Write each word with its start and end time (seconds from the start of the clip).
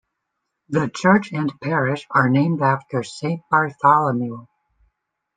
The 0.69 0.89
church 0.89 1.31
and 1.31 1.53
parish 1.61 2.07
are 2.09 2.27
named 2.27 2.63
after 2.63 3.03
Saint 3.03 3.43
Bartholomew. 3.51 4.47